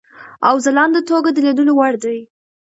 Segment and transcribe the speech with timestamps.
[0.47, 2.19] او ځلانده توګه د لیدلو وړ دی.